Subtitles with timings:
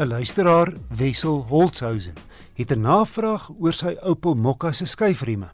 [0.00, 2.14] 'n Luisteraar, Wessel Holzhausen,
[2.54, 5.52] het 'n navraag oor sy Opel Mokka se skuifremme.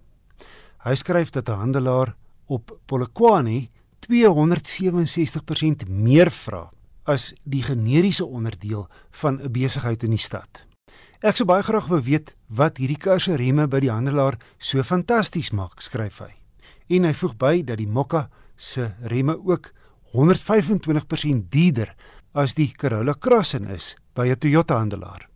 [0.79, 6.71] Hy skryf dat 'n handelaar op Polokwane 267% meer vra
[7.03, 10.67] as die generiese onderdeel van 'n besigheid in die stad.
[11.21, 15.51] Ek sou baie graag wou weet wat hierdie karse remme by die handelaar so fantasties
[15.51, 16.35] maak, skryf hy.
[16.89, 19.73] En hy voeg by dat die Mokka se remme ook
[20.13, 21.95] 125% duurder
[22.33, 25.29] as die Corolla Cross is by 'n Toyota handelaar.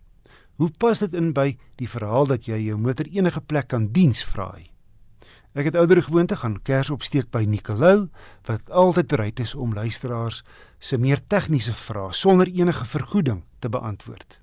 [0.57, 4.25] Hoe pas dit in by die verhaal dat jy jou motor enige plek kan diens
[4.25, 4.71] vra hy?
[5.53, 8.09] Ek het ouer gewoonte gaan kers opsteek by Nicolou
[8.47, 10.45] wat altyd bereid is om luisteraars
[10.79, 14.39] se meer tegniese vrae sonder enige vergoeding te beantwoord.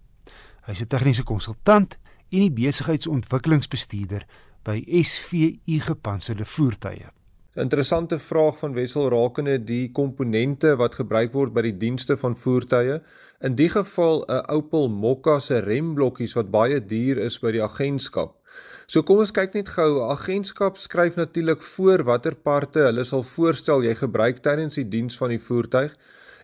[0.65, 1.97] Hy's 'n tegniese konsultant
[2.29, 4.25] en die besigheidsontwikkelingsbestuurder
[4.63, 7.16] by SVU Gepantserde Voertuie.
[7.57, 12.99] Interessante vraag van Wessel rakende die komponente wat gebruik word by die dienste van voertuie.
[13.41, 18.35] In die geval 'n Opel Mokka se remblokkies wat baie duur is by die agentskap.
[18.85, 20.05] So kom ons kyk net gou.
[20.05, 25.29] Agentskap skryf natuurlik voor watter parte hulle sal voorstel jy gebruik tydens die diens van
[25.29, 25.97] die voertuig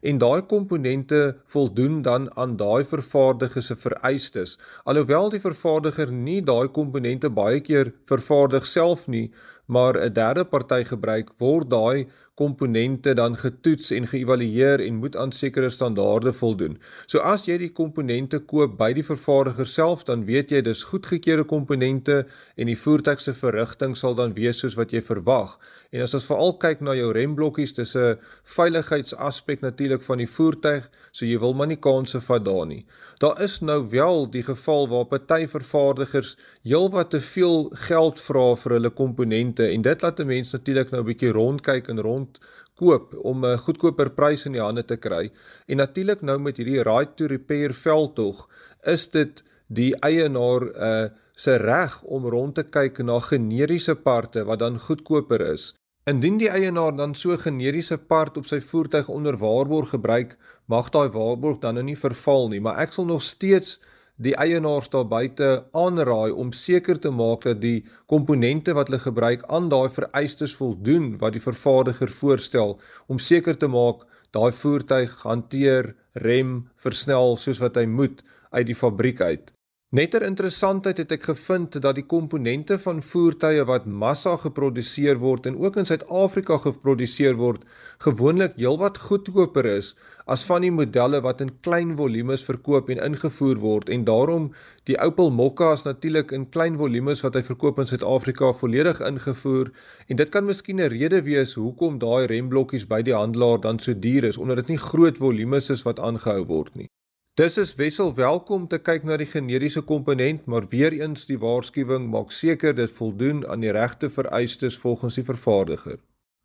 [0.03, 4.57] en daai komponente voldoen dan aan daai vervaardiger se vereistes.
[4.83, 9.31] Alhoewel die vervaardiger nie daai komponente baie keer vervaardig self nie,
[9.65, 15.31] maar 'n derde party gebruik, word daai komponente dan getoets en geëvalueer en moet aan
[15.31, 16.79] sekere standaarde voldoen.
[17.05, 21.45] So as jy die komponente koop by die vervaardiger self, dan weet jy dis goedgekeurde
[21.45, 22.23] komponente
[22.57, 25.59] en die voertuig se verrigting sal dan wees soos wat jy verwag.
[25.93, 28.17] En as ons veral kyk na jou remblokkies, dis 'n
[28.55, 32.85] veiligheidsaspek natuurlik van die voertuig, so jy wil maar nie kansse vat daar nie.
[33.19, 38.71] Daar is nou wel die geval waar party vervaardigers heelwat te veel geld vra vir
[38.71, 42.39] hulle komponente en dit laat 'n mens natuurlik nou 'n bietjie rondkyk en rond
[42.75, 45.31] koop om 'n goedkoper prys in die hande te kry.
[45.67, 48.49] En natuurlik nou met hierdie right to repair veldtog
[48.81, 54.59] is dit die eienaar uh se reg om rond te kyk na generiese parte wat
[54.59, 55.73] dan goedkoper is.
[56.05, 61.09] Indien die eienaar dan so generiese part op sy voertuig onder waarborg gebruik, mag daai
[61.09, 63.79] waarborg dan nou nie verval nie, maar ek sal nog steeds
[64.21, 69.45] die eienaars daar buite aanraai om seker te maak dat die komponente wat hulle gebruik
[69.49, 75.95] aan daai vereistes voldoen wat die vervaardiger voorstel om seker te maak daai voertuig hanteer
[76.13, 79.53] rem versnel soos wat hy moet uit die fabriek uit.
[79.93, 85.59] Netter interessantheid het ek gevind dat die komponente van voertuie wat massa geproduseer word en
[85.61, 87.67] ook in Suid-Afrika geproduseer word,
[88.01, 89.91] gewoonlik heelwat goedkoper is
[90.35, 94.47] as van die modelle wat in klein volumes verkoop en ingevoer word en daarom
[94.89, 99.69] die Opel Mokka is natuurlik in klein volumes wat hy verkoop in Suid-Afrika volledig ingevoer
[100.07, 103.93] en dit kan miskien 'n rede wees hoekom daai remblokkies by die handelaar dan so
[103.93, 106.89] duur is omdat dit nie groot volumes is wat aangehou word nie.
[107.33, 112.03] Dis is wissel welkom te kyk na die generiese komponent, maar weer eens die waarskuwing
[112.13, 115.97] maak seker dit voldoen aan die regte vereistes volgens die vervaardiger.